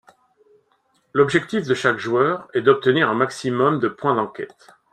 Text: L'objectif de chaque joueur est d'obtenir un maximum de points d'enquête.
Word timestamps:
L'objectif 1.13 1.67
de 1.67 1.75
chaque 1.75 1.99
joueur 1.99 2.47
est 2.55 2.63
d'obtenir 2.63 3.07
un 3.07 3.13
maximum 3.13 3.77
de 3.79 3.87
points 3.87 4.15
d'enquête. 4.15 4.73